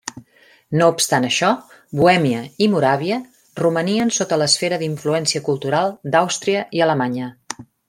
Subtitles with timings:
[0.79, 1.49] No obstant això,
[1.99, 3.19] Bohèmia i Moràvia
[3.61, 7.31] romanien sota l'esfera d'influència cultural d'Àustria i Alemanya.